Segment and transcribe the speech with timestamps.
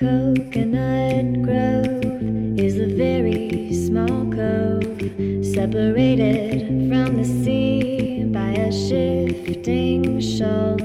[0.00, 4.98] Coconut Grove is a very small cove
[5.44, 10.76] separated from the sea by a shifting shoal.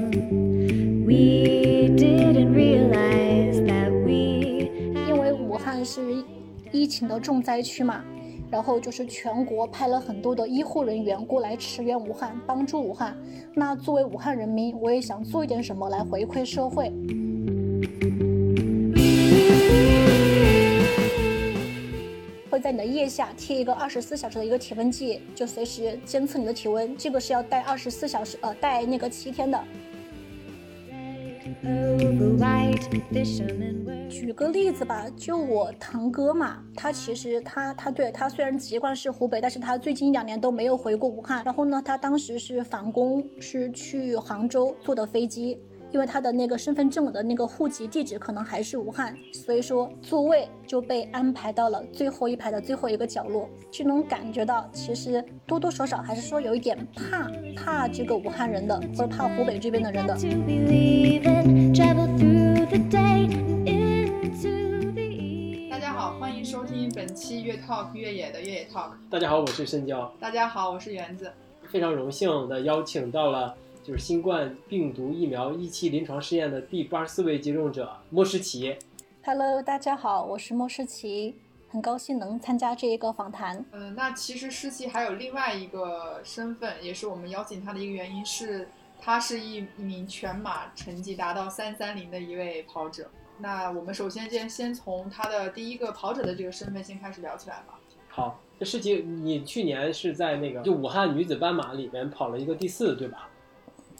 [1.06, 4.68] We didn't realize that we
[5.08, 6.22] 因为武汉是
[6.70, 8.04] 疫情的重灾区嘛，
[8.50, 13.16] 然后就是全国派了很多的医护人员过来驰援武汉，帮助武汉。
[13.54, 16.92] 那作为武汉人民，我也想做一点什么来回馈社会。
[22.66, 26.96] 在你的腋下贴一个二十四小时的一个体温计，就随时监测你的体温。
[26.96, 29.64] 这个是要戴二十四小时，呃，戴那个七天的。
[34.10, 41.44] 举个例子吧，就我堂哥嘛，他其实他他对他虽然籍贯是湖北，但是他最近两年都没有回过武汉。
[41.44, 45.56] 然后呢，他当时是返工，是去杭州坐的飞机，
[45.92, 60.14] 因为他的那个身份证的那个户籍地址可能还是武汉，所以说座位就被安排到了最后一排的最后一个角落，就能感觉到其实多多少少还是说有一点怕怕这个武汉人的，或者怕湖北这边的人的。
[60.14, 61.46] to believe it.
[61.74, 63.28] Travel through the day
[63.64, 65.70] into the evening.
[65.70, 68.90] 大家好，欢迎收听本期越 Talk 越野的越野 Talk。
[69.08, 71.30] 大家好，我是申娇，大家好，我是园子。
[71.68, 73.54] 非常荣幸的邀请到了
[73.86, 78.76] 就是新冠病毒疫苗一期临床试验的第八十四位接种者莫诗琪。
[79.24, 81.36] Hello，大家好，我是莫诗琪，
[81.68, 83.64] 很高兴能参加这一个访谈。
[83.70, 88.68] 嗯、那其实诗琪还有另外一个身份，也是我们邀请他的一个原因是，
[89.00, 93.08] 他是一一名全马成绩达到三三零的一位跑者。
[93.38, 97.78] 那我们首先先先从他的第一个跑者的这个身份先开始聊起来吧。
[98.08, 103.28] 好，那诗琪，你去年是在那个就武汉女子斑马里面跑了一个第四，对吧？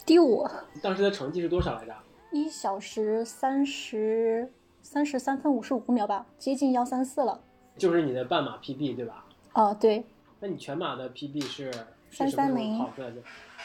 [0.07, 0.47] 第五，
[0.81, 1.93] 当时的成绩是多少来着？
[2.31, 4.49] 一小时三十
[4.81, 7.41] 三十三分五十五秒吧，接近幺三四了。
[7.77, 9.25] 就是你的半马 PB 对吧？
[9.51, 10.05] 哦，对，
[10.39, 11.73] 那你全马的 PB 是
[12.09, 13.15] 是330什么时候跑出来的？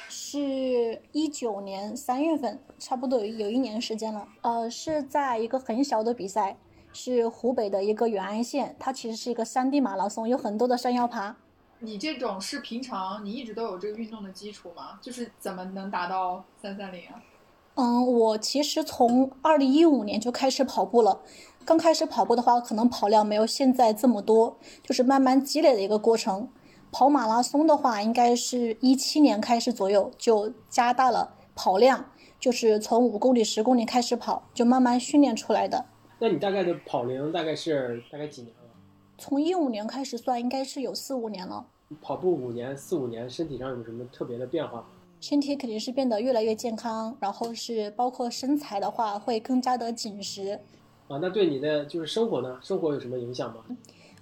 [0.08, 4.26] 是一九年三月份，差不多有有一年时间了。
[4.40, 6.56] 呃，是在一个很小的比赛，
[6.92, 11.36] 是湖北的一个远安县，它其实是一个山地马拉松，有很多的山要爬。
[11.84, 15.00] 你这种是平常你一直都有这个运动的基础吗？
[15.00, 17.20] 就是怎么能达到三三零啊？
[17.74, 21.20] 嗯，我其实从二零一五年就开始跑步了。
[21.64, 26.48] 刚开始跑步的话，可能跑量没有现在这么多，就是慢慢积累的一个过程。
[26.92, 32.04] 跑马拉松的话，应该是一七年开始左右就加大了跑量，
[32.38, 35.86] 就是从五公里、十公里开始跑，就慢慢训练出来的。
[36.20, 38.61] 那你大概的跑龄大概是大概几年了？
[39.18, 41.66] 从一五年开始算，应该是有四五年了。
[42.00, 44.86] 跑步五年四五年，身体上有什么特别的变化吗？
[45.20, 50.58] 身体肯定是变得越来越健康，然后是包括身材的话会更加的紧实。
[51.06, 52.58] 啊，那对你的就是生活呢？
[52.62, 53.64] 生活有什么影响吗？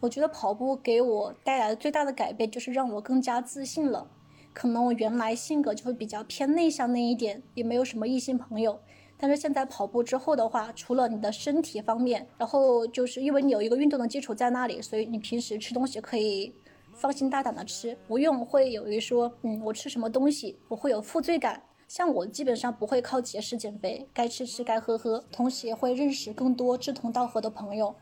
[0.00, 4.10] 我觉得跑步给我带来的最大的改变就是让我更加自信了。
[4.52, 8.80] 可能我原来性格就会比较偏内向那一点，也没有什么异性朋友。
[9.20, 16.54] 但是现在跑步之后的话，除了你的身体方面，然后就是因为你有一个运动的基础在那里，所以你平时吃东西可以
[16.94, 21.62] 放心大胆的吃，不用会有一说，嗯，我吃什么东西我会有负罪感。
[21.86, 27.94] 像我基本上不会靠节食减肥，该吃吃该喝喝，同时也会认识更多志同道合的朋友。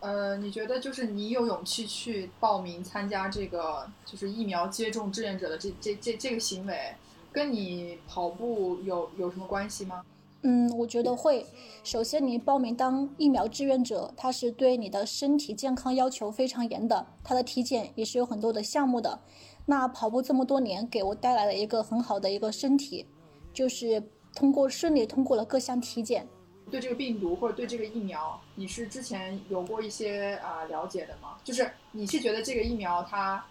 [0.00, 6.94] 呃，你觉得就是你有勇气去报名参加这个就是疫苗接种志愿者的这这这这个行为，
[7.32, 10.04] 跟你跑步有有什么关系吗？
[10.46, 11.46] 嗯，我觉得会。
[11.82, 19.18] 首先，你报名当疫苗志愿者，它是对你的身体健康要求非常严的，它的体检也是有很多的项目的。
[19.64, 23.06] 那跑步这么多年，给我带来了一个很好的一个身体，
[23.54, 24.02] 就是
[24.34, 26.28] 通过顺利通过了各项体检。
[26.70, 31.38] 对这个病毒或者对这个疫苗，你是之前有过一些啊、了解的吗？
[31.42, 33.42] 就是你是觉得这个疫苗它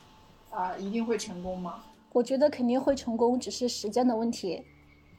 [0.52, 1.84] 啊、一定会成功吗？
[2.12, 4.64] 我觉得肯定会成功，只是时间的问题。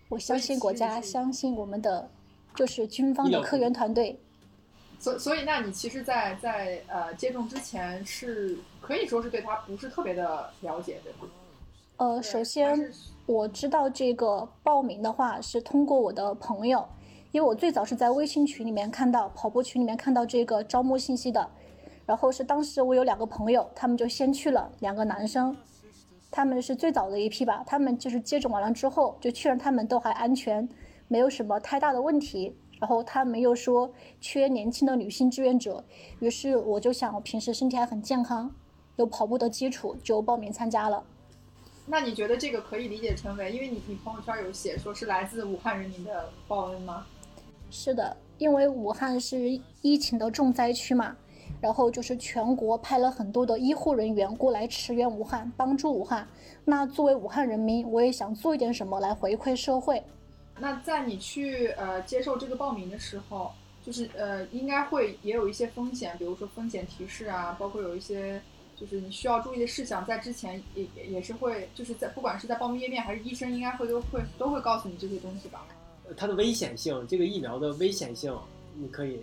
[0.09, 2.09] 我相信国家，相信我们的
[2.55, 4.19] 就是军方的科研团队。
[4.99, 11.29] 所所以，那你其实在，在呃接种之前是可以说是对它不是特别的了解，对吗？
[11.97, 12.91] 呃，首先
[13.27, 16.87] 我知道这个报名的话是通过我的朋友，
[17.33, 21.51] 因为我最早是在微信群里面看到跑步群里面看到这个招募信息的，
[22.07, 25.55] 然后是当时我有两个朋友，他们就先去了，两个男生，
[26.35, 30.69] 他们是最早的一批吧，他们就是接种完了之后就确认他们都还安全，
[31.07, 32.53] 没有什么太大的问题。
[32.81, 33.89] 然后他们又说
[34.21, 35.85] 缺年轻的女性志愿者，
[36.19, 38.53] 于是我就想，我平时身体还很健康，
[38.97, 41.05] 有跑步的基础，就报名参加了。
[41.87, 47.07] 那你觉得这个可以理解成为，因为你你朋友圈有写说是来自武汉人民的报恩吗？
[47.71, 49.39] 是的，因为武汉是
[49.83, 51.17] 疫情的重灾区嘛，
[51.65, 56.29] 然后就是全国派了很多的医护人员过来驰援武汉，帮助武汉。
[56.63, 60.03] 那作为武汉人民，我也想做一点什么来回馈社会。
[60.59, 63.51] 那在你去呃接受这个报名的时候，
[63.83, 68.39] 就是呃应该会也有一些风险，比如说风险提示啊，包括有一些
[68.77, 75.67] 就是你需要注意的事项，在之前也也也是会就是在不管是在报名页面还是医生应该会都会都会告诉你这些东西吧。
[76.07, 78.39] 呃它的危险性，这个疫苗的危险性，
[78.75, 79.19] 你可以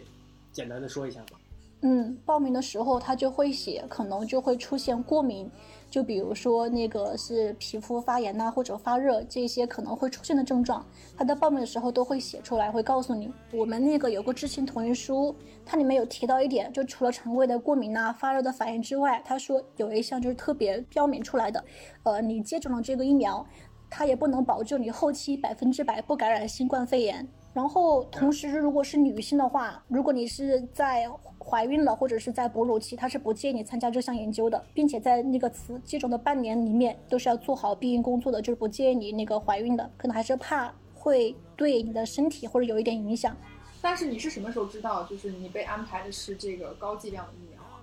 [0.52, 1.38] 简单的说一下吗？
[1.84, 5.50] 嗯，报名的时候他就会写，可能就会出现过敏，
[5.90, 10.86] 就比如说那个是皮肤发炎呐、或者发热这些可能会出现的症状，
[11.18, 13.34] 他在报名的时候都会写出来，会告诉你。
[13.52, 15.36] 我们那个有个知情同意书，
[15.66, 21.64] 它里面有提到一点，就除了常规的过敏呐、发热的反应之外，他说有一项就是特别标明出来的，
[22.04, 23.44] 呃，你接种了这个疫苗，
[23.90, 27.28] 它也不能保证你后期百分之百不感染新冠肺炎。
[27.54, 31.06] 然后，同时，如果是女性的话，如果你是在
[31.44, 43.36] 怀孕了或者是在哺乳期，他是不建议你参加这项研究的，并且在那个雌接种的半年里面都是要做好避孕工作的，就是不建议你那个怀孕的，可能还是怕会对你的身体或者有一点影响。
[43.82, 47.82] 但是你是什么时候知道，就是你被安排的是这个高剂量的疫苗啊？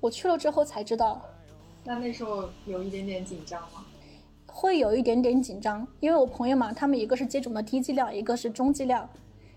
[0.00, 1.22] 我去了之后才知道，
[1.84, 3.86] 那那时候有一点点紧张吗？
[4.46, 9.08] 会有一点点紧张，因为我朋友嘛，他们一个是接种的低剂量，一个是中剂量，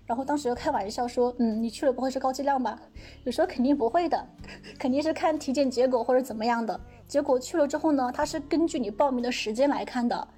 [0.06, 2.78] 然后当时就开玩笑说，嗯，你去了不会是高剂量吧？
[3.24, 4.28] 有时候肯定不会的，
[4.78, 6.78] 肯定是看体检结果或者怎么样的。
[7.06, 10.28] 结果去了之后呢，他是根据你报名的时间来看的，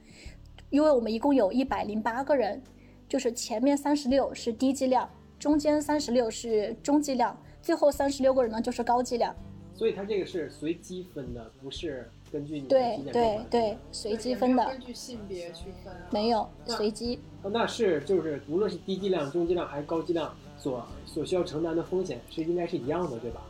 [0.71, 2.63] 因为我们一共有一百零八个人，
[3.09, 5.09] 就是前面三十六是低剂量，
[5.39, 9.35] 中间三十六是中剂量，最后三十六个人呢就是高剂量。
[9.75, 16.09] 所以它这个是随机分的，不是根据你的对体检对对，随机分的根，据性别区分啊。
[16.11, 17.21] 没有随机。
[17.43, 23.43] 哦那是就是无论是低剂量、中剂量还是高剂量，所所需要承担的风险是应该是一样的，对吧？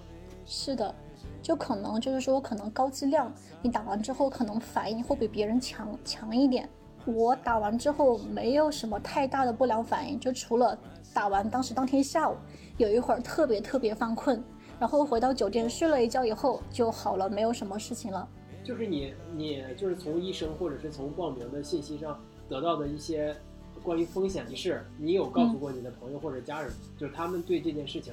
[0.44, 0.94] 是的，
[1.42, 3.32] 就可能就是说，可能高剂量
[3.62, 6.68] 你打完之后，可能反应会比别人强强一点。
[7.06, 10.78] 我打完之后没有什么太大的不良反应，就除了
[11.14, 12.34] 打完当时当天下午
[12.76, 14.42] 有一会儿特别特别犯困，
[14.78, 18.28] 然后回到酒店睡了一觉以后就好了，没有什么事情了。
[18.66, 23.32] 就是你你就是从医生或者是从报名的信息上得到的一些
[23.80, 28.12] 关于风险提示，你有告诉过你的朋友或者家人，就是他们对这件事情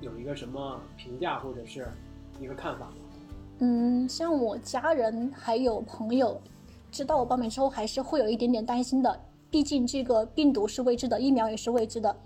[0.00, 1.86] 有一个什么评价或者是
[2.40, 2.96] 一个看法吗？
[3.58, 6.40] 嗯，像我家人还有朋友，
[6.90, 9.20] 知道我报名之后，还是会有一点点担心的。
[9.50, 12.16] 毕竟这个病毒是未知的，疫苗也是未知的，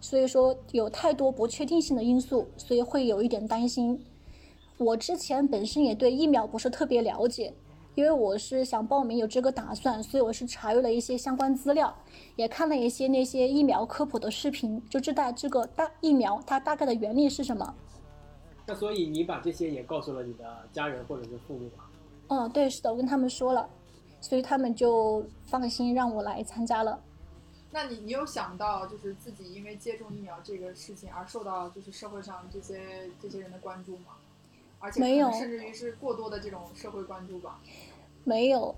[0.00, 3.96] 所以说有太多不确定性的因素，所以会有一点担心。
[4.78, 7.54] 我之前本身也对疫苗不是特别了解，
[7.94, 11.96] 因为我是想报名有这个打算，所以我是查阅了一些相关资料，
[12.36, 17.74] 也看了一些那些疫苗科普的视频，就知道这个大疫苗它大概的原理是什么。
[18.66, 21.84] 那所以你把这些也告诉了你的家人或者是父母吗？
[22.28, 23.66] 嗯，对，是的，我跟他们说了，
[24.20, 27.00] 所以他们就放心让我来参加了。
[27.70, 34.16] 那你你有想到就是自己因为接种疫苗这个事情而受到就是社会上这些这些人的关注吗？
[34.86, 37.60] 而且没有甚至于是过多的这种社会关注吧。
[38.22, 38.72] 没有，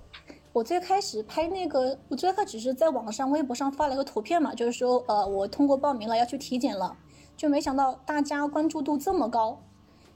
[0.51, 6.97] 我最开始拍那个，我最开始只是在网上微博上发了个图片嘛，就是说，呃，我通过报名了，要去体检了，
[7.37, 9.61] 就没想到大家关注度这么高，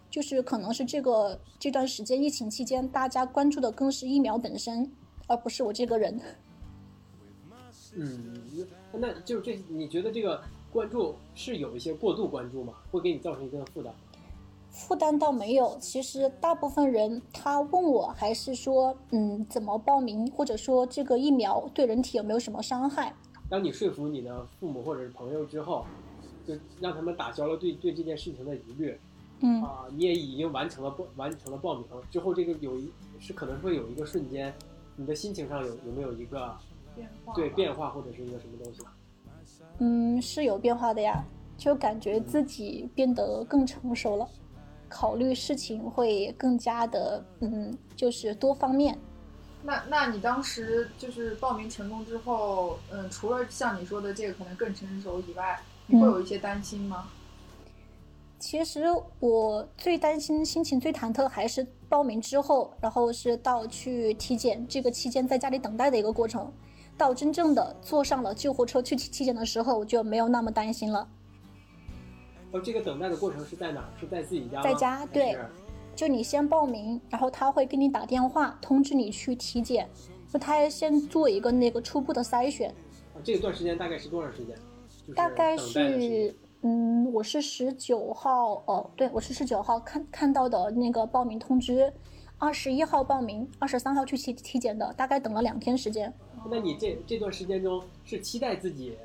[0.09, 4.91] 就是可能是这个这段时间疫情期间，大家关注的更是疫苗本身，
[5.27, 6.19] 而不是我这个人。
[7.95, 12.73] 嗯，那就是这，你觉得这个关注是有一些过度关注吗？
[12.89, 13.99] 会给你造成一定的负担吗？
[14.73, 23.13] 负担倒没有，其实大部分人他问我还是说，嗯，怎么报名，或者说这个疫苗对人体有没有什么伤害？
[23.49, 25.85] 当你说服你的父母或者是朋友之后，
[26.45, 28.99] 就让他们打消了对对这件事情的疑虑
[29.45, 32.89] 嗯啊、你也已经完成了报完成了报名之后，这个有一
[33.19, 34.53] 是可能会有一个瞬间，
[34.95, 36.55] 你的心情上有有没有一个
[36.95, 38.81] 变化对变化或者是一个什么东西？
[39.79, 41.25] 嗯，是有变化的呀，
[41.57, 44.25] 就感觉自己变得更成熟了，
[44.93, 48.95] 考虑事情会更加的，嗯，就是多方面。
[49.63, 57.09] 那那你当时就是报名成功之后，嗯，除了像你说的这个可能更成熟以外，你会有一些担心吗？
[58.37, 58.83] 其实
[59.19, 66.51] 我最担心、心情最忐忑还是报名之后，然后是到去体检这个期间在家里等待的一个过程。
[66.95, 71.07] 到真正的坐上了救护车去体体检的时候，我就没有那么担心了。
[72.53, 73.89] 哦，这个等待的过程是在哪儿？
[73.99, 74.63] 是在自己家吗？
[74.63, 75.37] 在家对
[75.95, 79.89] 就你先报名，然后他会给你打电话通知你去体检，
[80.31, 82.69] 就他先做一个那个初步的筛选，
[83.13, 84.55] 啊这段时间大概是多长时间？
[85.05, 91.91] 就是大概是嗯，我是十九号，哦，对，我是十九号看看到的那个报名通知，
[92.37, 96.11] 二十一号报名，二十三号去体体检的，大概等了两天时间。
[96.49, 98.97] 那你这这段时间中是期待自己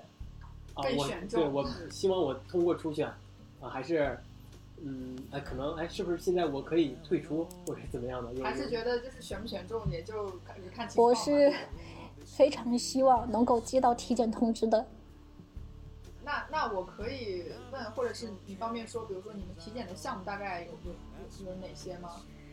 [0.75, 3.09] 啊，我被选中对我希望我通过初选
[3.61, 4.19] 啊，还是
[4.83, 8.33] 嗯哎可能哎是不是现在我可以退出或者怎么样的？
[8.35, 11.09] 有还是觉得就是选不选中也就看看情况。
[11.09, 11.53] 我是
[12.25, 14.87] 非常希望能够接到体检通知的。
[16.25, 20.93] 那那我可以问，或者是你方便说，比如说你们体检的项目大概有有
[21.47, 22.11] 有有哪些吗？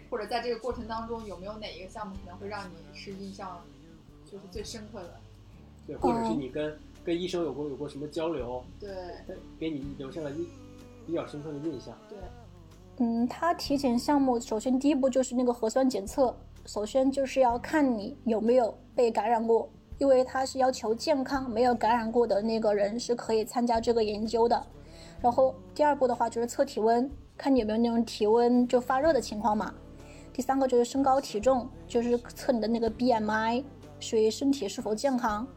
[0.09, 3.61] 或者在这个过程当中有没有哪一个项目可能会让你是印象
[4.23, 5.19] 就是最深刻的？
[5.87, 8.89] 对，或者是你跟跟医生有过有过什么交流，对
[9.59, 10.47] 给你留下了印
[11.05, 11.93] 比较深刻的印象。
[12.09, 12.17] 对，
[12.97, 16.35] 嗯，他体检项目首先第一步就是那个核酸检测，
[16.65, 24.65] 首先就是要看你有没有被感染过，因为他是要求健康没有感染过的那个人是可以参加这个研究的。
[25.21, 29.73] 然后第二步的话就是测体温，看你有没有那种体温就发热的情况嘛。
[30.31, 33.63] 第三个就是身高体重，就是测你的那个 BMI，
[33.99, 35.47] 属于身体是否健康。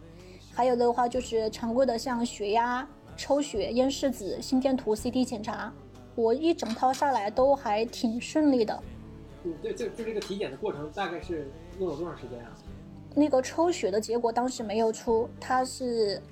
[0.52, 5.70] 还有的话就是常规的像血压、抽血、咽拭子、心电图、CT 检查，
[6.14, 8.82] 我一整套下来都还挺顺利的。
[9.42, 12.54] 嗯，对，就就这个体检的过程大概是用了多长时间啊？
[13.16, 16.22] 那个抽血的结果当时没有出，它是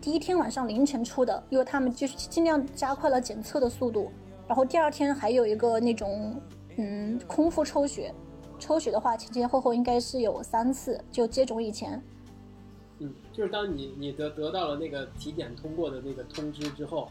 [0.00, 4.12] 第一天晚上凌晨出的，因为他们就是尽量加快了检测的速度。
[4.46, 6.40] 然后第二天还有一个那种
[6.76, 8.14] 嗯空腹抽血，
[8.60, 12.00] 抽血的话前前后后应该是有三次，就接种以前。
[12.98, 17.08] 嗯，就是当你你得得到了那个体检通过的那个通知之后，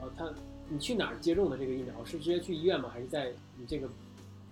[0.00, 0.28] 呃，他
[0.68, 2.04] 你去哪儿接种的这个疫苗？
[2.04, 2.88] 是直接去医院吗？
[2.92, 3.88] 还是在你这个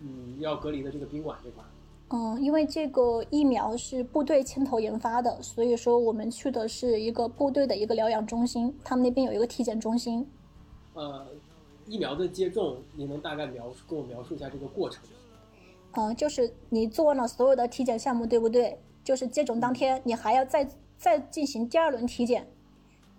[0.01, 1.65] 嗯要隔离的这个宾馆这块？
[2.11, 10.27] 嗯，因为这个疫苗是部队牵头研发的，所以说我们去的是一个部队的一个疗养中心，他们那边有一个体检中心。
[10.95, 11.27] 呃，
[11.87, 15.11] 疫苗的接种，你能大概描述跟我描述一下这个过程吗？
[15.93, 18.79] 嗯，就是你做完了所有的体检项目，对不对？
[19.09, 22.47] 就是接种当天，你还要再再进行第二轮体检，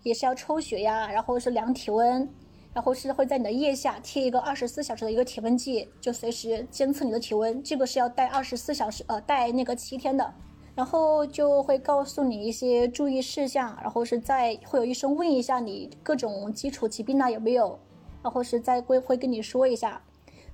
[0.03, 2.29] 也是要抽血呀，然后是量体温，
[2.71, 7.63] 然后是会在你的腋下贴一个二十四小时的一个体温计，就随时监测你的体温。
[7.63, 10.31] 这个是要戴二十四小时，呃，戴那个七天的。
[10.75, 17.79] 然后就会告诉你一些注意事项，然后是再会有医生问一下你各种基础疾病啊有没有，
[18.21, 19.99] 然后是再会会跟你说一下。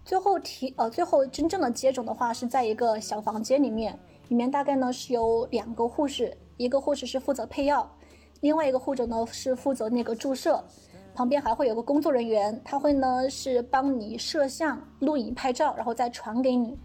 [0.06, 7.90] 最后提呃，最后真正的接种的话是在一个小房间里面，里面大概呢是有两个护士，一个护士是负责配药，
[8.42, 10.64] 另外一个护士呢是负责那个注射，
[11.14, 16.78] 旁边还会有个工作人员，他会呢是帮你摄像、录影、拍照，然后再传给你。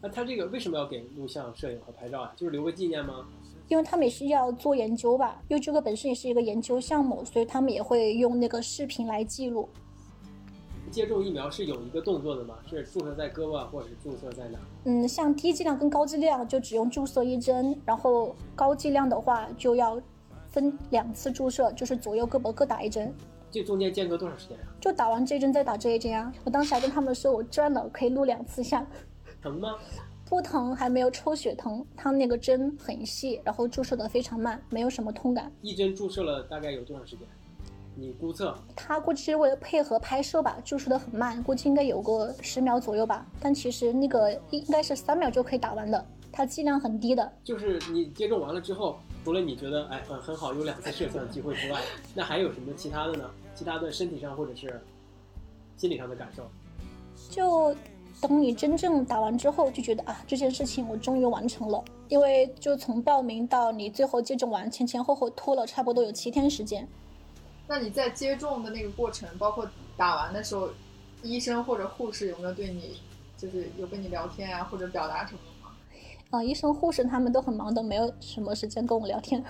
[0.00, 2.32] 那他这个为什么要给录像、摄影和拍照啊？
[2.36, 3.26] 就是留个纪念吗？
[3.68, 9.68] 因为他们也是要做研究吧，因为这个本身也是一个研究项目，所以他们也会用那个视频来记录。
[10.90, 12.56] 接种疫苗是有一个动作的吗？
[12.68, 14.58] 是注射在胳膊或者是注射在哪？
[14.84, 20.00] 嗯，像低剂量跟高剂量就只用注射一针，然后高剂量的话就要
[20.48, 23.14] 分两次注射，就是左右胳膊各打一针。
[23.50, 24.64] 这中间间隔多长时间啊？
[24.80, 26.32] 就打完这一针再打这一针啊！
[26.44, 28.86] 我当时还跟他们说，我赚了，可以录两次像。
[29.42, 29.76] 疼吗？
[30.28, 31.84] 不疼，还没有抽血疼。
[31.96, 35.50] 它那个针很细，然后注射的非常慢，没有什么痛感。
[35.62, 37.26] 一针注射了大概有多长时间？
[38.00, 38.56] 你估测？
[38.74, 43.26] 他估计是为了配合拍摄吧，注射的很慢，估计应该有个十秒左右吧。
[43.38, 46.02] 但其实那个应该是三秒就可以打完的，
[46.32, 47.30] 它剂量很低的。
[47.44, 51.78] 就是你接种完了之后，除了你觉得哎很很好有两次摄像机会之外，
[52.14, 53.30] 那还有什么其他的呢？
[53.54, 54.80] 其他的身体上或者是
[55.76, 56.48] 心理上的感受？
[57.28, 57.76] 就
[58.18, 61.84] 等你真正打完之后，就觉得啊，这件事情我终于完成了。
[62.08, 66.88] 因为就从报名到你最后接种完，前前后后拖了差不多有七天时间。
[67.70, 69.64] 那你在接种的那个过程，包括
[69.96, 70.68] 打完的时候，
[71.22, 73.00] 医生或者护士有没有对你，
[73.36, 75.70] 就是有跟你聊天啊，或者表达什么吗？
[76.30, 79.40] 啊、医生、护士他们都很忙都，没有什么时间跟我聊天。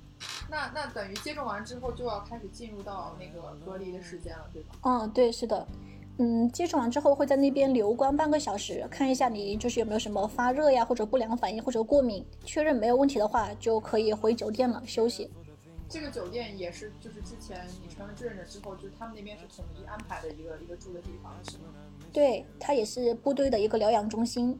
[0.50, 4.74] 那那等于接种完之后就要开始进入到那个隔离的时间了，对吧？
[4.82, 5.66] 嗯，对，是的。
[6.18, 15.30] 嗯，接种完之后会在那边留观半个小时，看一下你就是有没有什么发热呀，或者不良反应或者过敏，确认没有问题的话，就可以回酒店了休息。
[15.90, 21.64] 这个酒店也是，就是之前你成为志愿者之后，就是他们那边是统一安排的一个一个住的地方，是吗？
[22.12, 24.56] 对，它也是部队的一个疗养中心，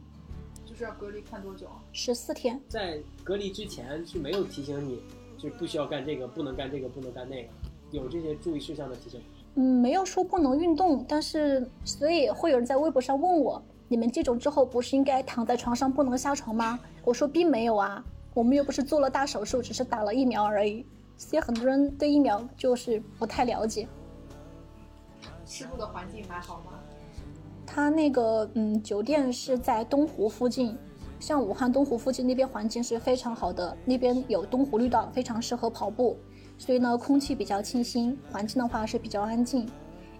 [0.65, 1.79] 就是要隔离看多久啊？
[1.93, 2.61] 十四天。
[2.67, 5.01] 在隔离之前是没有提醒你，
[5.37, 7.49] 就不需要干这个，不能干这个，不能干那个，
[7.91, 9.21] 有这些注意事项的提醒。
[9.55, 16.77] 嗯，没有说不能运动，但是所以会有人在微博上问我，你们接种之后不是应该躺在床上不能下床吗？
[17.05, 20.85] 我说并没有啊，我们又不是做了大手术，只是打了疫苗而已。
[21.21, 23.87] 所以很多人对疫苗就是不太了解。
[25.45, 26.79] 吃住的环境还好吗？
[27.65, 30.75] 它那个嗯酒店是在东湖附近，
[31.19, 36.17] 像武汉东湖附近那边环境是非常好的，那边有东湖绿道，非常适合跑步，
[36.57, 39.69] 所以呢空气比较清新，环境的话是比较安静。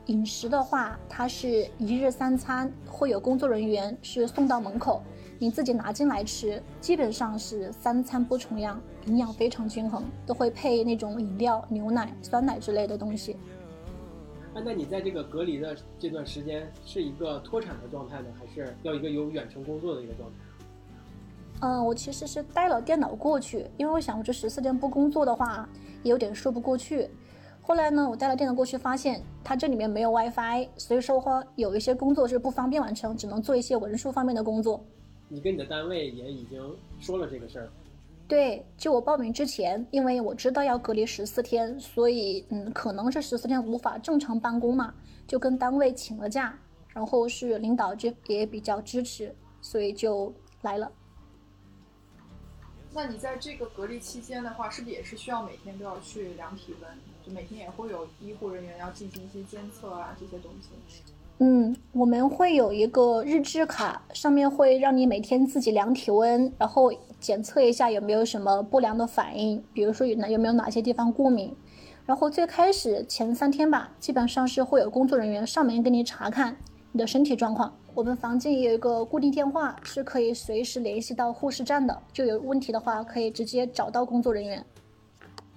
[0.06, 5.02] 饮食的话，它是一日三餐，会有工作人员是送到门口，
[5.42, 13.36] 你自己拿进来吃，基本上是三餐不重样，营养非常均衡，都会配那种饮料、牛奶、酸奶之类的东西。
[14.54, 20.36] 啊，那你在这个隔离的这段时间是一个脱产的状态呢，还是要一个有远程工作的一个状态？
[21.62, 25.68] 嗯，我其实是带了电脑过去，因为我想我这十四天不工作的话，
[26.04, 27.10] 也有点说不过去。
[27.64, 34.86] 后来呢，我带了电脑过去，发现它这里面没有 WiFi，所以说话有一些工作是不方便完成，只能做一些文书方面的工作。
[35.34, 36.62] 你跟你的单位也已经
[37.00, 37.72] 说了这个事儿，
[38.28, 44.94] 对，就我报名之前，因为我知道要隔离十四天，所以嗯，可能是十四天无法正常办公嘛，
[45.26, 46.54] 就跟单位请了假，
[46.90, 50.34] 然后是领导就也比较支持，所以就
[50.64, 50.92] 来了。
[52.94, 56.92] 那你在这个隔离期间的话，是不是也是需要每天都要去量体温？
[57.26, 60.72] 就每天也会有医护人员要进行一些监测啊，这些东西。
[61.44, 71.52] 嗯，我们会有一个日志卡，上面会让你每天自己量体温，然后检测一下有没有什么不良的反应，比如说有哪有没有哪些地方过敏。
[72.06, 76.56] 然后最开始前三天吧，基本上是会有工作人员上门给你查看
[76.92, 77.76] 你的身体状况。
[77.96, 84.64] 我们房间也有一个固定电话，是可以随时联系到护士站的，就有问题的话可以直接找到工作人员。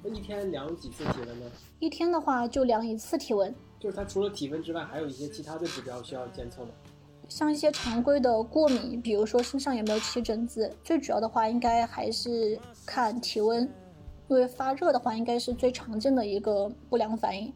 [0.02, 1.46] 那一天量几次体温呢？
[1.78, 6.70] 一天的话就量一次体温，就是它除了体温之外，还有一些其他的指标需要监测吗？
[7.28, 13.62] 像一些常规的过敏，比如说身上有没有起疹子，最主要的话应该还是看体温，
[14.28, 17.52] 因为发热的话应该是最常见的一个不良反应。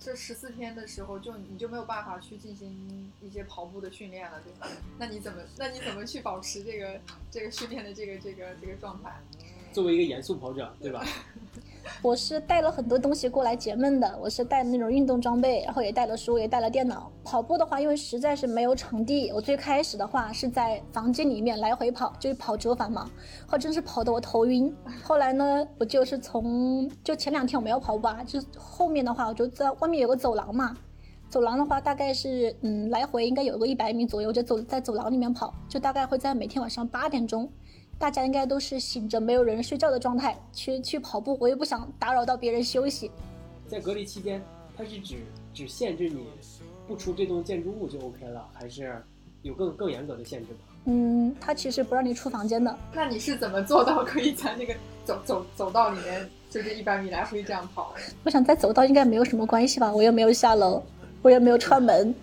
[0.00, 4.66] 这十四天的时候，就你就没有办法去进行一些跑步的训练了，对吧？
[4.98, 9.16] 那你怎么那你怎么去保持这个这个训练的这个这个这个状态？
[9.72, 11.06] 作为一个严肃跑者，对吧？
[12.02, 17.10] 我是带了很多东西过来解闷的，我是带那种运动装备，然后也带了书，也带了电脑。
[17.24, 23.10] 跑步的话，因为实在是没有场地，我最开始的话是在房间里面来回跑，就是跑折返嘛，
[23.46, 24.74] 后真是跑得我头晕。
[25.02, 30.76] 后来呢，我就是从就前两天我没有跑步啊，就后面的话我就在外面有个走廊嘛，
[31.28, 37.50] 走廊的话大概是嗯来回应该有个一百米左右，就走在走廊里面跑，就大概会在每天晚上八点钟。
[37.98, 43.10] 大家应该都是醒着没有人睡觉的状态去去跑步，我也不想打扰到别人休息。
[43.66, 44.42] 在隔离期间，
[44.76, 45.16] 它是只
[45.54, 46.26] 只限制你
[46.86, 49.02] 不出这栋建筑物就 OK 了，还是
[49.42, 50.58] 有更更严格的限制吗？
[50.84, 52.78] 嗯，他其实不让你出房间的。
[52.92, 57.94] 那你是怎么做到可以在那个走走走道里面，就是一百米来回这样跑？
[58.22, 60.82] 我想在走道应该没有什么关系吧，我又没有下楼，
[61.22, 62.14] 我也没有串门。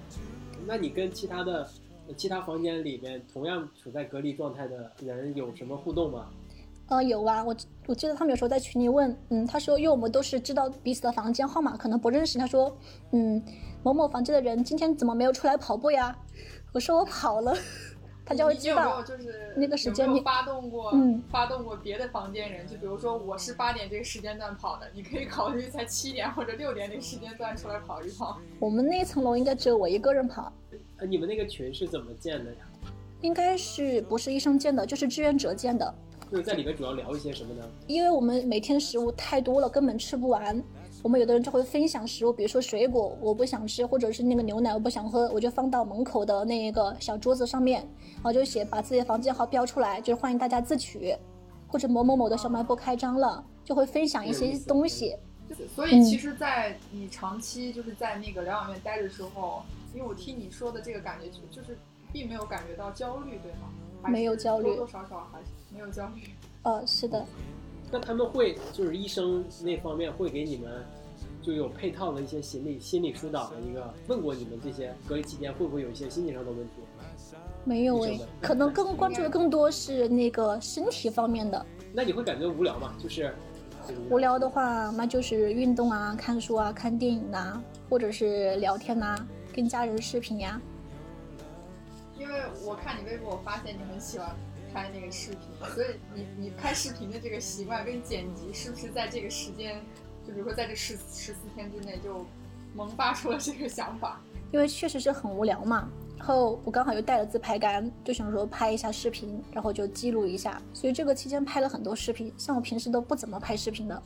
[0.65, 1.67] 那你跟其他的
[2.15, 6.27] 其他房间里面同样处在隔离状态的人有什么互动吗？
[6.89, 7.55] 呃，有啊，我
[7.87, 12.75] 我记得他们有时候在群里问，嗯，他说因为我们都是知道彼此的房间号码，可能不认识，他说，
[13.11, 13.41] 嗯，
[13.83, 16.15] 某某房间的人今天怎么没有出来跑步呀？
[16.73, 17.55] 我说我跑了，
[18.25, 19.01] 他就会知你有没有道。
[19.01, 22.67] 就是那个时间你有没有发动过，嗯发动过别的房间人？
[22.67, 28.37] 就比如说我是八点这个时间段跑的，你可以考虑在七点或者六点这个时间段出来跑一跑。
[28.59, 30.51] 我们那层楼应该只有我一个人跑，
[31.03, 32.59] 呃，你们那个群是怎么建的呀？
[33.19, 35.93] 应该是不是医生建的，就是志愿者建的。
[36.31, 37.69] 就是在里面主要聊一些什么呢？
[37.87, 40.63] 因为我们每天食物太多了，根本吃不完。
[41.03, 47.85] 我们有的人就会分享食物，比如说水果我不想吃，或者是那个牛奶我不想喝，我就放到门口的那个小桌子上面，
[48.15, 51.13] 然后就写把自己的房间号标出来，就是欢迎大家自取，
[51.67, 55.17] 或者某某某的小卖部开张了，就会分享一些东西。
[55.75, 59.61] 所以其实，在你长期就是在那个疗养院待的时候，
[59.93, 61.77] 因为我听你说的这个感觉，就就是
[62.11, 63.69] 并没有感觉到焦虑，对吗？
[64.09, 66.21] 没有焦虑多多少少还是没有焦虑。
[66.63, 67.25] 呃，是的，
[67.91, 70.83] 那他们会就是医生那方面会给你们
[71.41, 76.73] 就有配套的一些心理心理疏导的一个问过你们这些隔离期间会不会有一些心理上的问题？
[77.65, 81.65] 没有诶医生的，可能更关注的更多是那个身体方面的。
[81.93, 82.93] 那你会感觉无聊吗？
[82.99, 83.33] 就是
[84.09, 89.15] 无聊的话，那就是运动啊、看书啊、看电影呐、或者是聊天呐、
[89.53, 90.59] 跟家人视频呀、
[92.17, 94.35] 因为我看你微博，我发现你很喜欢
[94.73, 95.39] 拍那个视频，
[95.75, 99.79] 所以你你拍视频的这个习惯跟剪辑，是不是在这个时间，
[100.25, 102.25] 就比如说在这十十四天之内就
[102.73, 104.19] 萌发出了这个想法？
[104.51, 105.87] 因为确实是很无聊嘛。
[106.17, 110.61] 然后我刚好又带了自拍杆，就想说拍一下视频，然后就记录一下。
[110.73, 114.03] 所以这个期间拍了很多视频，像我平时都不怎么拍视频的。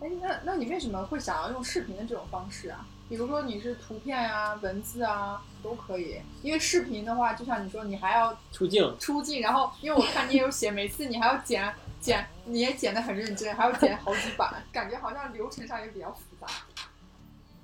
[0.00, 2.88] 哎，那那你为什么会想要用视频的这种方式啊？
[3.10, 16.46] 比如说你是图片啊、文字啊都可以，因为视频的话，就像你说，你还要出镜，出镜，然后因为我看你也有写，每次你还要剪剪，你也剪得很认真，还要剪好几版，感觉好像流程上也比较复杂。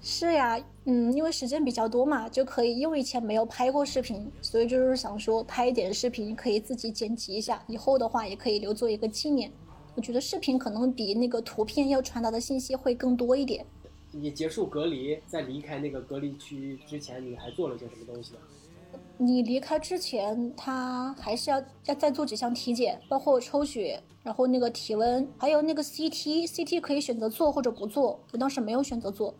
[0.02, 2.76] 是呀，嗯，因为时间比较多嘛，就可以。
[2.76, 9.50] 因为以前没有拍过视频，所以就是想说拍一点视频，可以自己剪辑一下，以后的话也可以留作一个纪念。
[9.94, 13.64] 我觉得视频可能比那个图片要传达的信息会更多一点。
[14.12, 18.40] 你结束隔离，在离开那个隔离区之前，你还做了些什么东西呢？
[19.19, 29.35] 你离开之前，他还是要要再做几项体检，包括抽血，然后那个体温，还有那个 CT，CT 可以选择做或者不做，我当时没有选择做。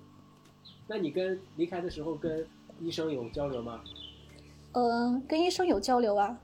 [0.87, 2.47] 那你跟离开的时候跟
[2.81, 3.81] 医生有交流吗？
[4.73, 6.39] 嗯、跟医生有交流啊，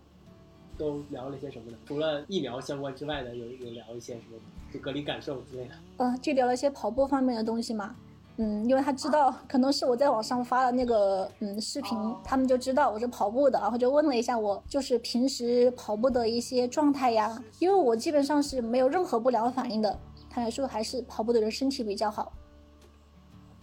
[0.79, 1.77] 都聊了些什么呢？
[1.87, 4.39] 除了疫苗相关之外的，有有聊一些什么
[4.73, 5.75] 就隔离感受之类的。
[5.99, 7.95] 嗯、就聊了一些跑步方面的东西嘛。
[8.37, 17.43] 嗯，因为他知道可能是我在网上发了那个嗯视频，哦他们就知道我是跑步的，然后就问了一下我就是平时跑步的一些状态呀。
[17.59, 19.99] 因为我基本上是没有任何不良反应的，
[20.31, 22.33] 他来说还是跑步的人身体比较好。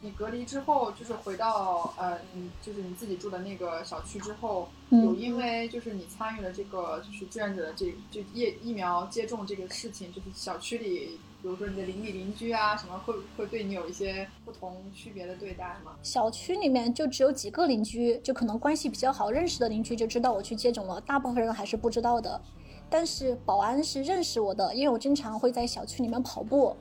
[0.02, 15.94] 你隔离之后，就是回到呃，你就是你自己住的那个小区之后，嗯有因为就是你参与了这个就是志愿者的这就疫疫苗接种这个事情，就是小区里，比如说你的邻里邻居啊什么，会会对你有一些不同区别的对待吗？
[16.04, 22.42] 小区里面就只有几个邻居，就可能关系比较好、认识的邻居就知道我去接种了，大部分人还是不知道的。
[22.90, 26.76] 但是保安是认识我的，因为我经常会在小区里面跑步。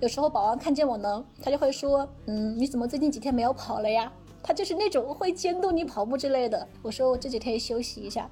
[0.00, 4.10] 有时候保安看见我呢，他就会说：“嗯，你怎么最近几天没有跑了呀？”
[4.42, 6.68] 他就是那种会监督你跑步之类的。
[6.82, 8.30] 我说我这几天休息一下。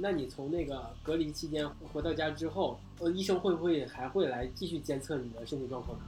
[0.00, 6.04] 那你从那个隔离期间回到家之后，呃，医生会不会还会来继续监测你的身体状况呢？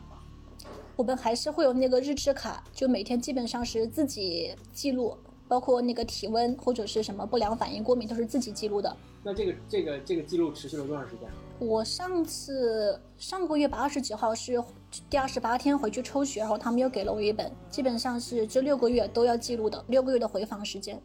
[0.96, 8.94] 我们还是会有那个日志卡，就每天基本上是自己记录，包括那个体温或者是什么不良反应、过敏都是自己记录的。
[9.22, 11.28] 那这个这个这个记录持续了多长时间？
[11.60, 14.62] 我上次上个月吧，二十几号是
[15.08, 21.00] 第二十八天回去抽血，然后他们又给了我一本，基本上是这六个月都要记录的，六个月的回访时间。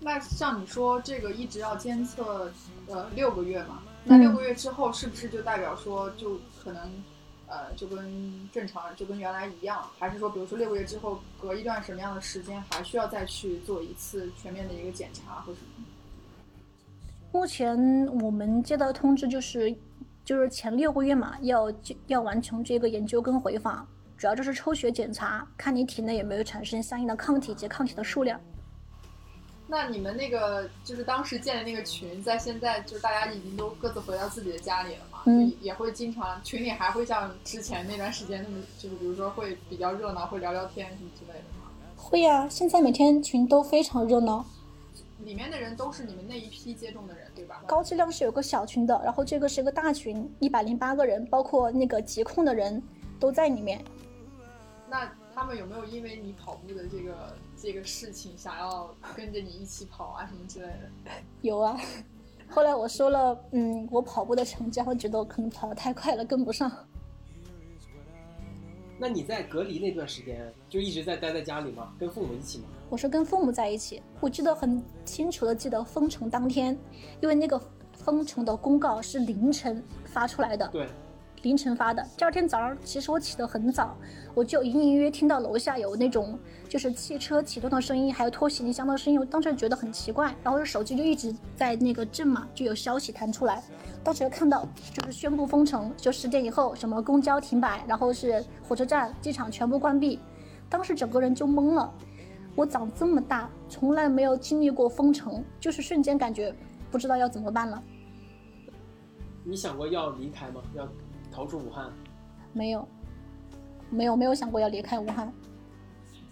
[0.00, 2.52] 那像你说这个一直要监测
[2.86, 6.90] 呃六个月嘛，那嗯六个月之后是不是就代表说就可能
[7.46, 15.84] 呃就跟正常就跟原来一样，还是说比如说六个月之后隔一段什么样的时间还需要再去做一次全面的一个检查或什么？
[17.32, 17.76] 目前
[18.20, 19.74] 我们接到通知就是，
[20.24, 21.72] 就是前六个月嘛，要
[22.06, 28.40] 要完成这个研究跟回访，主要就是抽血检查，看你体内有没有产生相应的抗体及抗体的数量。
[29.68, 41.70] 那你们那个就是当时建的那个群，在现在就是大家已经都各自回到自己的家里了嘛，嗯也会经常群里还会像之前那段时间那么，就是比如说会比较热闹，会聊聊天什么之类的吗？
[41.96, 44.44] 会呀、现在每天群都非常热闹，
[45.24, 47.60] 里面的人都是你们那一批接种的人，对吧？
[47.66, 52.80] 高质量是有个小群的，然后这个是个大群，一百零八个人，包括那个疾控的人
[53.18, 53.84] 都在里面。
[54.88, 60.90] 那他们有没有因为你跑步的这个这个事情，想要跟着你一起跑啊什么之类的？
[61.42, 61.78] 有啊，
[62.48, 66.72] 后来我说了，嗯，我跑步的成绩，他们觉得我可能跑得太快了，跟不上。
[68.98, 71.92] 那你在隔离那段时间就一直在待在家里吗？
[71.98, 72.64] 跟父母一起吗？
[72.88, 76.74] 我是跟父母在一起，我记得很清楚的记得封城当天，
[77.20, 77.60] 因为那个
[77.92, 80.88] 封城的公告是凌晨发出来的，对，
[81.46, 82.04] 凌晨发的。
[82.16, 83.96] 第二天早上，其实我起得很早，
[84.34, 86.36] 我就隐隐约约听到楼下有那种
[86.68, 93.62] 就是汽车启动的声音，还有拖行李箱的声音，我当时觉得很奇怪，然后手机就一直在那个震嘛，就有消息弹出来。
[94.02, 100.18] 当时看到就是宣布封城，就十点以后什么公交停摆，然后是火车站、机场全部关闭，
[100.68, 101.88] 当时整个人就懵了。
[102.56, 106.52] 我长这么大，从来没有经历过封城，就是瞬间感觉
[106.90, 107.80] 不知道要怎么办了。
[109.44, 110.60] 你想过要离开吗？
[110.74, 110.88] 要
[111.36, 111.92] 逃出武汉？
[112.54, 112.88] 没有，
[113.90, 115.30] 没有，没有想过要离开武汉。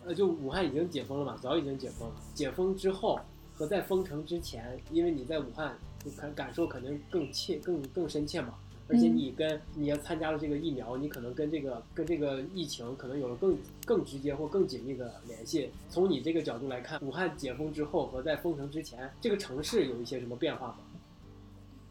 [0.07, 2.15] 呃，就武汉已经解封了嘛，早已经解封了。
[2.33, 3.21] 解封之后
[3.53, 8.55] 和在封城之前，因为你在武汉，你感感受可能更切、更更深切嘛。
[8.89, 15.71] 而且嗯你跟你要参加了这个疫苗，你可能跟这个跟这个疫情可能有了更更直接或更紧密的联系。
[15.91, 20.77] 从你这个角度来看，武汉解封之后和在封城之前，这个城市有一些什么变化吗？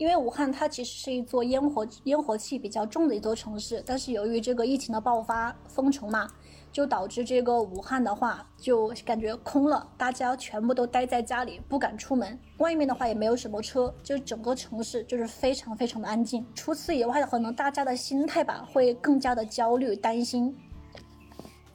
[0.04, 6.30] 因为武汉它其实是一座烟火烟火气比较重的一座城市，但是由于这个疫情的爆发封城嘛，
[6.74, 12.38] 就导致这个武汉的话就感觉空了，大家全部都待在家里，不敢出门。
[12.58, 16.46] 外面的话也没有什么车，就整个城市就是非常非常的安静。
[16.54, 20.54] 除此以外，可能大家的心态吧会更加的焦虑担心。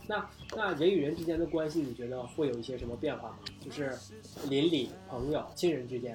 [0.06, 3.38] 那那人与人之间的关系，你觉得会有一些什么变化吗？
[3.64, 3.90] 就是
[4.50, 6.14] 邻里、朋友、亲人之间。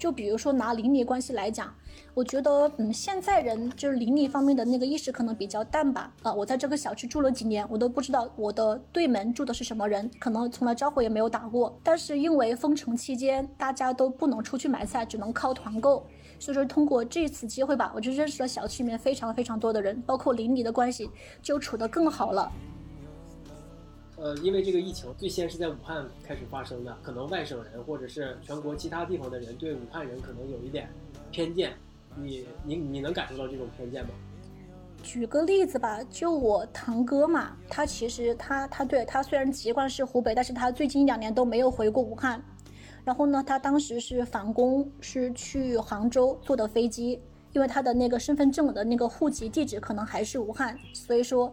[0.00, 1.72] 就比如说拿邻里关系来讲，
[2.14, 6.10] 我觉得，嗯，现在人就是邻里方面的那个意识可能比较淡吧。
[6.22, 11.78] 啊，我在这个小区住了几年，我都不知道我的对门住的是什么人，可能从来招呼也没有打过。
[11.84, 16.06] 但是因为封城期间，大家都不能出去买菜，只能靠团购，
[16.38, 21.10] 所以说通过这次机会吧，我就认识了小区里面非常非常多的人，包括邻里的关系
[21.42, 22.50] 就处得更好了。
[24.20, 30.90] 呃，因为这个疫情最先是在武汉开始发生的，可能外省人或者是全国其他地方的人对武汉人可能有一点
[31.30, 31.72] 偏见，
[32.14, 34.10] 你你你能感受到这种偏见吗？
[35.02, 42.42] 举个例子吧，就我堂哥嘛，他其实他他对他虽然籍贯是湖北，但是他最近两年都没有回过武汉。
[43.02, 47.18] 然后呢，他当时是返工，是去杭州坐的飞机，
[47.54, 51.50] 因为他的那个身份证的那个户籍地址可能还是武汉，所以说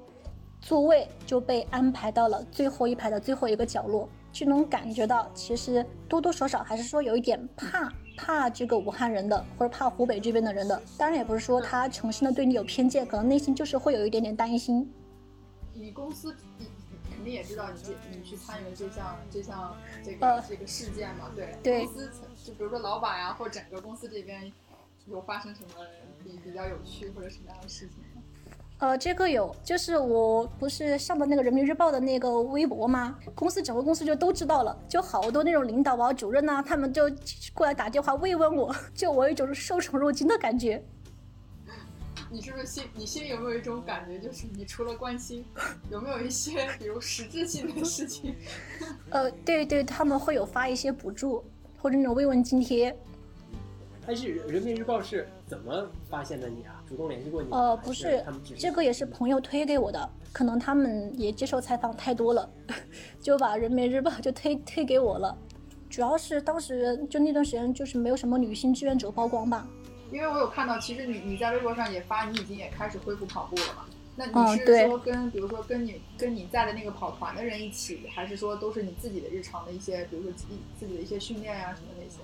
[0.62, 10.82] 座位就被安排到了最后一排的最后一个角落，就能感觉到其实多多少少还是说有一点怕怕这个武汉人的，或者怕湖北这边的人的。
[10.98, 14.92] 当然也不是说他诚心的对你有偏见，可能内心就是会有一点点担心。
[15.74, 22.12] 你公司你你肯定也知道你这你去参与了这项这项这呃个这个事件嘛，对，对公司
[22.44, 24.52] 就比如说老板呀，或整个公司这边
[25.06, 25.86] 有发生什么
[26.24, 28.17] 比比较有趣或者什么样的事情吗？
[28.80, 33.18] 呃，这个有，就是我不是上的那个人民日报的那个微博吗？
[33.34, 37.10] 公司整个公司就都知道了，就好多那种领导啊、主任呐、他们就
[37.56, 40.84] 过来打电话慰问我， 就我有一种受宠若惊的感觉。
[42.30, 45.44] 你是不是心你心里有没有一种感觉，就是你除了关心，
[45.90, 48.36] 有没有一些比如实质性的事情？
[49.10, 51.44] 呃，对对，他们会有发一些补助
[51.82, 52.96] 或者那种慰问津贴。
[54.06, 56.84] 但是人民日报是怎么发现的你啊？
[56.88, 57.50] 主动联系过你？
[57.52, 58.24] 呃，不是
[58.58, 62.50] 这个也是朋友推给我的，可能他们也接受采访太多了，
[63.22, 65.36] 就把人民日报就推推给我了。
[65.90, 69.66] 主要是当时就那段时间就是没有什么女性志愿者曝光吧，
[70.12, 73.86] 因为我有看到，其实你你在微博上也发，你已经也开始恢复跑步了嘛？
[74.20, 82.20] 那你是说跟、比如说跟你跟你在的那个跑团的人一起，还是说都是你自己的日常的一些，比如说自己自己的一些训练呀、什么那些？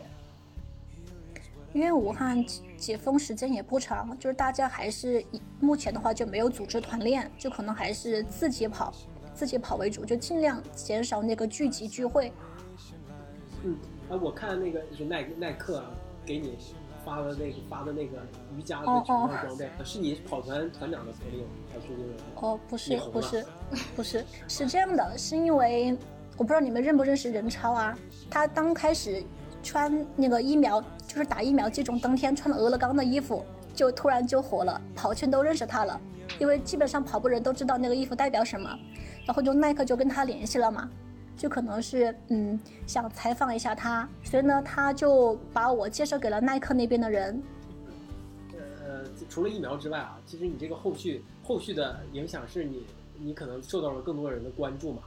[1.73, 8.93] 因为武汉解解封时间也不长，就是大家还是以目前的话就没有组织团练，就可能还是自己跑，
[9.33, 12.31] 自己跑为主，就尽量减少那个聚集聚会。
[13.63, 13.75] 嗯，
[14.09, 15.85] 啊，我看那个就是耐耐克啊
[16.25, 16.57] 给你
[17.03, 18.17] 发的那个发的那个
[18.55, 22.13] 瑜伽的哦全套哦装备，是你跑团团长的朋友还是因为？
[22.35, 23.45] 哦，不是不是
[23.95, 25.97] 不是，是这样的，是因为
[26.37, 27.97] 我不知道你们认不认识任超啊？
[28.29, 29.23] 他刚开始
[29.63, 35.99] 穿那个疫苗，就是打疫苗接种当天穿了俄勒冈的衣服，就突然就火了，跑圈都认识他了，
[36.37, 38.69] 因为基本上跑步人都知道那个衣服代表什么，
[39.25, 40.89] 然后就耐克就跟他联系了嘛。
[41.35, 47.41] 就可能是嗯想采访一下他，所以呢他就把我介绍给了耐克那边的人，
[48.53, 52.85] 呃，除了疫苗之外啊，其实你这个后续后续的影响是你
[53.17, 55.01] 你可能受到了更多人的关注嘛？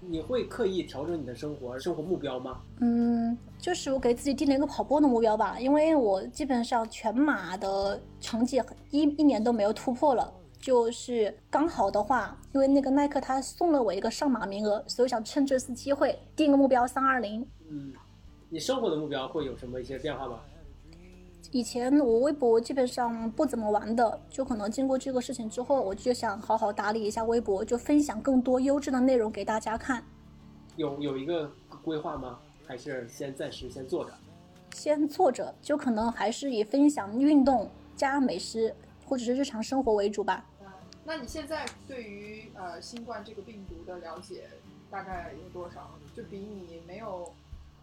[0.00, 2.60] 你会刻意调整你的生活生活目标吗？
[2.80, 10.32] 嗯，就是我给自己定了一个跑步的目标吧，因为我基本上全马的成绩一一年都没有突破了。
[10.58, 17.46] 就是刚好的话，因为那个耐克他送了我一个上马名额，所以我想趁这次机会定个目标三二零。
[17.70, 17.94] 嗯，
[18.50, 20.40] 你生活的目标会有什么一些变化吗？
[21.52, 30.04] 以前我微博基本上不怎么玩的，就可能经过这个事情之后，我就想好好打理一下微博，就分享更多优质的内容给大家看。
[30.76, 31.50] 有有一个
[31.82, 32.38] 规划吗？
[32.68, 34.12] 还是先暂时先做着？
[34.74, 38.72] 先做着，就可能还是以分享运动加美食
[39.04, 40.46] 或者是日常生活为主吧。
[40.60, 40.68] 嗯，
[41.04, 44.44] 那你现在对于呃新冠这个病毒的了解
[44.88, 45.90] 大概有多少？
[46.14, 47.32] 就比你没有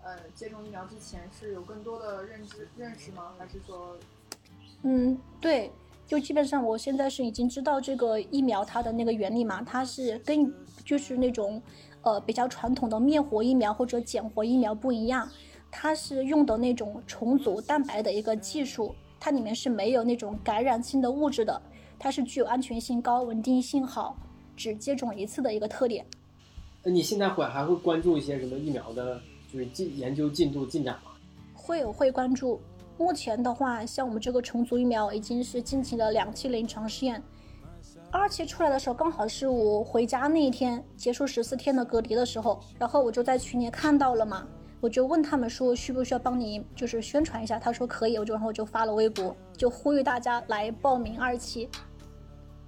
[0.08, 3.34] 呃接种疫苗之前是有更多的认知认识吗？
[3.38, 3.98] 还是说
[4.84, 5.70] 嗯，对，
[6.08, 10.50] 就基本上我现在是已经知道这个疫苗它的那个原理嘛，它是跟
[10.86, 11.62] 就是那种
[12.04, 15.30] 呃比较传统的灭活疫苗或者减活疫苗不一样，
[15.70, 21.62] 它是用的那种重组蛋白的一个技术，它里面是没有那种感染性的物质的，
[22.00, 24.16] 它是具有安全性高、稳定性好、
[24.56, 26.06] 只接种一次的一个特点。
[26.84, 29.20] 那你现在会还会关注一些什么疫苗的，
[29.52, 31.12] 就是进研究进度进展吗？
[31.54, 32.60] 会有会关注。
[32.98, 37.22] 目前的话，像我们这个重组疫苗已经是进行了两期临床试验，
[38.12, 44.48] 二期出来的时候刚好是我回家那一天结束十四天的隔离的时候，然后我就在群里看到了嘛，
[44.82, 51.70] 我就问他们说需不需要帮你就是宣传一下，他说可以，我就然后我就发了微博，就呼吁大家来报名二期。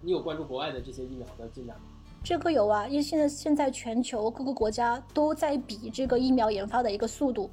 [0.01, 1.88] 你有关注国外的这些疫苗的进展吗？
[2.23, 7.49] 这个有啊，因为现在现在全球各个国家都在比这个疫苗研发的一个速度。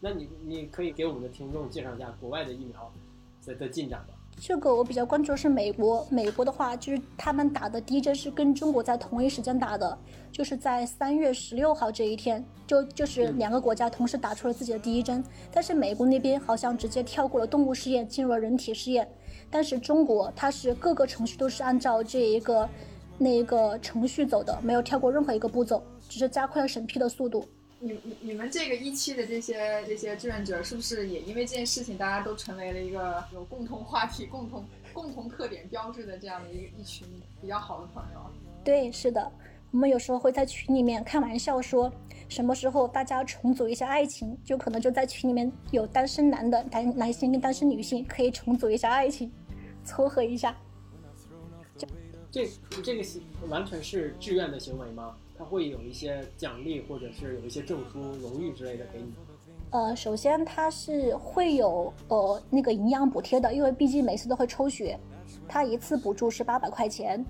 [0.00, 2.90] 那你你可以给我们的听众介绍一下国外的疫苗
[3.44, 4.14] 的的进展吗？
[4.38, 9.98] 这个我比较关注的是美国，美国的话就是他们打的第一针是跟中国在同一时间打的，
[10.32, 19.06] 就是在三月十六号这一天，就就是两个国家同时打出了自己的第一针，但是美国那边好像直接跳过了动物试验，进入了人体试验，
[19.50, 22.66] 但是中国它是各个程序都是按照这一个
[23.20, 27.46] 那个程序走的，没有跳过任何一个步骤，只是加快了审批的速度。
[27.78, 37.06] 你你你们这个一期的这些这些志愿者，是不是也因为这件事情，大家都成为了一个有共同话题、共同共同特点标志的这样的一个一群
[37.42, 38.20] 比较好的朋友？
[38.64, 39.30] 对，是的，
[39.70, 41.92] 我们有时候会在群里面开玩笑说，
[42.28, 49.30] 什么时候大家重组一下爱情，就可能就在群里面有单身男的男男性跟单身女性可以重组一下爱情，
[49.84, 50.54] 撮合一下。
[52.30, 52.48] 这
[52.82, 55.16] 这个行完全是志愿的行为吗？
[55.36, 59.12] 他会有一些奖励，或者是有一些证书、荣誉之类的给你？
[59.70, 64.98] 呃，首先他是会有呃那个营养补贴的，因为毕竟每次都会抽血，
[65.48, 67.24] 他一次补助是八百块钱，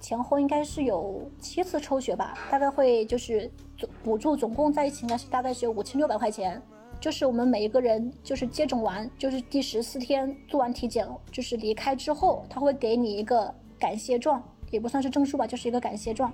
[0.00, 6.60] 前后应该是有七次抽血吧，大概会就是总补助总共在一起应该是大概是有五千六百块钱。
[7.00, 14.40] 就是我们每一个人就是接种完，就是第十四天做完体检，就是离开之后，他会给你一个感谢状，
[14.70, 16.30] 也不算是证书吧，就是一个感谢状。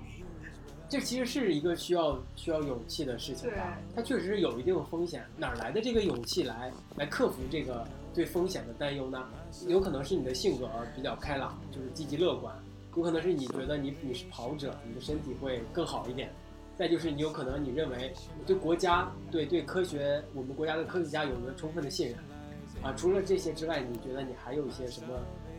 [0.89, 3.79] 这其实是一个需要需要勇气的事情吧？
[3.95, 9.25] 它确实是有一定的风险，哪来的这个勇气来来克服这个对风险的担忧呢？
[9.67, 12.55] 有可能是你的性格比较开朗，就是积极乐观；
[12.97, 16.29] 有可能是你觉得你你是跑者，你的身体会更好一点；
[16.77, 18.13] 再就是你有可能你认为
[18.47, 22.17] 对国家、对对科学，我们国家的科学家有着充分的信任。
[22.83, 25.09] 啊，除了这些之外，你觉得你还有一些什么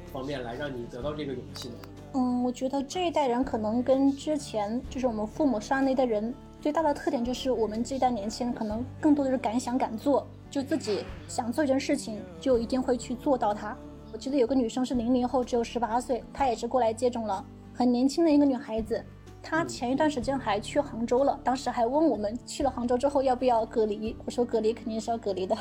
[0.08, 1.76] 方面来让你得到这个勇气呢？
[2.13, 13.78] 嗯，我觉得这一代人可能跟之前就是我们父母上那代人最大的特点就是，我们这一代年轻人可能更多的是敢想敢做，就自己想做一件事情，就一定会去做到它。
[14.12, 19.04] 我记得有个女生是零零后，只有十八岁，她也是过来接种了，很年轻的一个女孩子。
[19.43, 25.56] 她前一段时间还去杭州了，当时还问我们去了杭州之后要不要隔离，我说隔离肯定是要隔离的。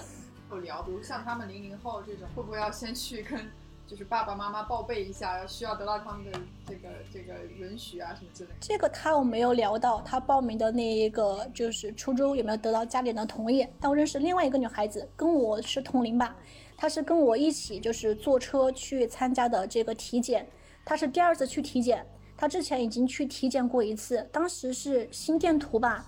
[0.50, 3.38] 有聊，比如像他们零零后这种，会不会要先去跟
[3.86, 8.56] 就是爸爸妈妈报备一下，需要得到他们的这个这个允许啊什么之类的？
[8.60, 13.66] 这个他我没有聊到，他报名的那一个就是初中有没有得到家里人的同意？
[13.80, 16.34] 但我认识另外一个女孩子，跟我是同龄吧，
[16.76, 20.46] 她是跟我一起就是坐车去参加的这个体检，
[20.84, 22.04] 她是第二次去体检，
[22.36, 26.04] 她之前已经去体检过一次，当时是心电图吧，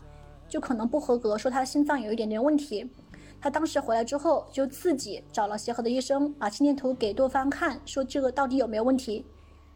[0.49, 2.91] 就可能不合格，说她心脏有一点点问题。
[3.41, 9.25] 他当时回来之后，就自己找了协和的医生，把心电图给对方看，说这个到底有没有问题。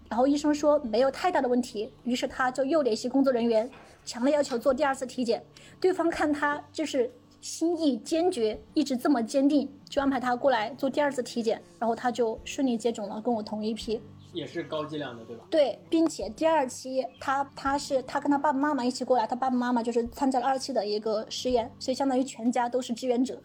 [0.09, 3.71] 然后医生说没有太大的问题，于是他就又联系工作人员，
[4.05, 5.43] 强烈要求做第二次体检。
[5.81, 14.03] 对方看他就是心意坚决，一直这么坚定，就安排他过来做第二次体检，然后他就顺利接种了，跟我同一批。
[14.35, 15.45] 也是高剂量的，对吧？
[15.51, 23.43] 对，并且第二期他他是他跟他爸爸妈妈一起过来，他爸爸妈妈就是参加了二期的一个实验，所以相当于全家都是志愿者。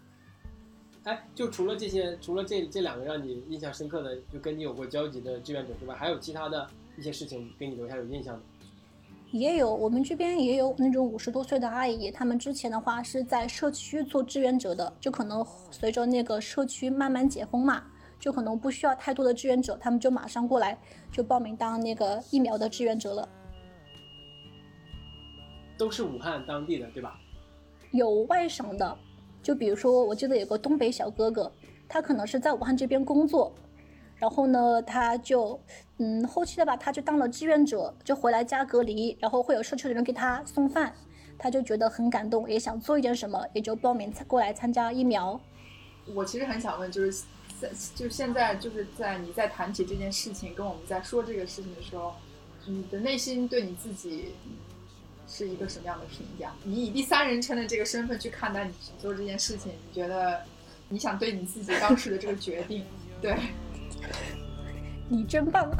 [1.08, 8.41] 哎，就除了这些，除了这这两个让你印象深刻的，就跟你有过交集的志愿者之外，还有其他的一些事情给你留下有印象的？
[9.32, 17.86] 也有，我们这边也有那种五十多岁的阿姨，他们之前的话是在社区做志愿者的，就可能随着那个社区慢慢解封嘛，
[18.20, 20.78] 就可能不需要太多的志愿者，他们就马上过来
[21.10, 23.30] 就报名当那个疫苗的志愿者了。
[25.78, 27.17] 都是武汉当地的，对吧？
[27.91, 28.98] 有外省的，
[29.47, 31.49] 就比如说，我记得有个东北小哥哥，
[31.88, 33.55] 他可能是在武汉这边工作，
[34.17, 35.57] 然后呢，他就，
[35.99, 40.93] 嗯，后期的吧，他就当了志愿者，就回来家隔离，然后会有社区的人给他送饭，
[41.38, 45.39] 他就觉得很感动，也想做一点什么，也就报名过来参加疫苗。
[46.13, 47.23] 我其实很想问，就是
[47.62, 52.11] 在就现在就是在你在谈起这件事情，跟我们在说这个事情的时候，
[52.65, 54.26] 你的内心对你自己
[55.28, 56.51] 是一个什么样的评价？
[56.63, 60.41] 你以第三人称的这个身份去看待你做这件事情，你觉得
[60.89, 62.84] 你想对你自己当时的这个决定，
[63.21, 63.38] 对，
[65.09, 65.69] 你真棒！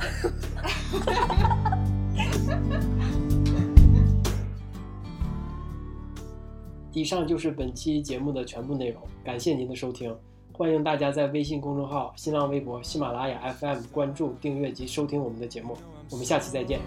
[6.94, 10.16] 以上就是本期节目的全部内容，感谢您的收听。
[10.52, 15.78] 欢迎大家在微信公众号、新浪微博、喜马拉雅 FM 关注、订阅及收听我们的节目。
[16.10, 16.80] 我们下期再见。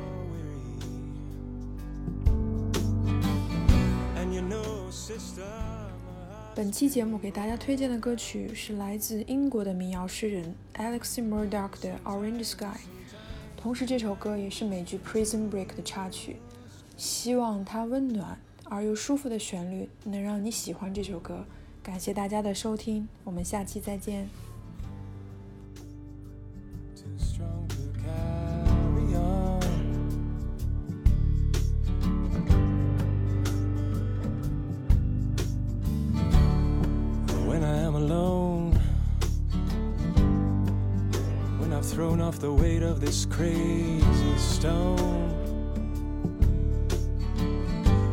[6.55, 12.65] 本期节目给大家推荐的歌曲是来自英国的民谣诗人 Alexi Murdoch 的《Orange Sky》，
[13.57, 16.37] 同时这首歌也是美剧《Prison Break》的插曲。
[16.97, 21.45] 希望它温暖而又舒服的旋律能让你喜欢这首歌。
[21.83, 24.29] 感谢大家的收听，我们下期再见。
[43.01, 45.31] This crazy stone,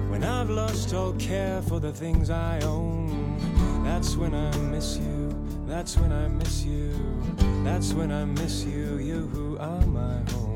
[0.10, 5.36] when I've lost all care for the things I own, that's when I miss you,
[5.68, 6.88] that's when I miss you.
[7.68, 10.47] That's when I miss you, you who are my home.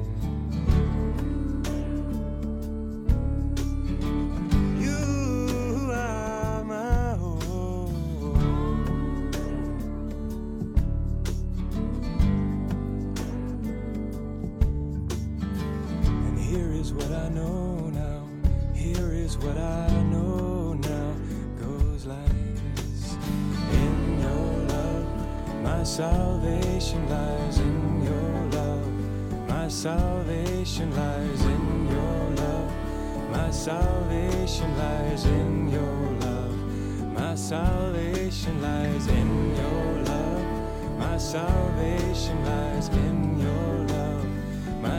[16.93, 18.27] What I know now.
[18.73, 21.15] Here is what I know now.
[21.59, 23.15] Goes like this.
[23.71, 29.47] In your love, my salvation lies in your love.
[29.47, 32.71] My salvation lies in your love.
[33.31, 37.13] My salvation lies in your love.
[37.13, 40.97] My salvation lies in your love.
[40.97, 43.80] My salvation lies in your love.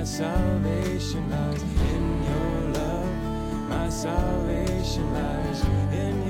[0.02, 3.68] My salvation lies in your love.
[3.68, 6.26] My salvation lies in